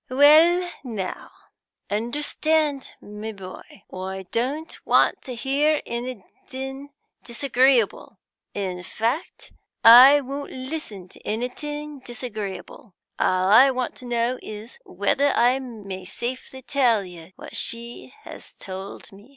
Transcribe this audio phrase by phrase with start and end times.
[0.09, 1.29] "Well now,
[1.87, 3.83] understand, my boy.
[3.93, 6.89] I don't want to hear anything
[7.23, 8.17] disagreeable;
[8.55, 9.51] in fact,
[9.83, 16.05] I won't listen to anything disagreeable; all I want to know is, whether I may
[16.05, 19.29] safely tell you what she has told me.